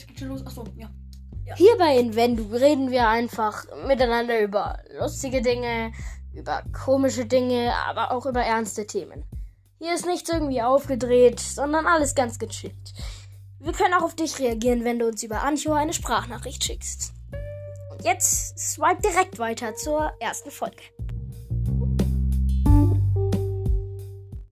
[0.00, 0.46] es geht schon los.
[0.46, 0.90] Achso, ja.
[1.56, 5.92] Hierbei in Invendu reden wir einfach miteinander über lustige Dinge,
[6.32, 9.24] über komische Dinge, aber auch über ernste Themen.
[9.78, 12.92] Hier ist nichts irgendwie aufgedreht, sondern alles ganz gechillt.
[13.58, 17.12] Wir können auch auf dich reagieren, wenn du uns über Anjo eine Sprachnachricht schickst.
[17.90, 20.82] Und jetzt swipe direkt weiter zur ersten Folge.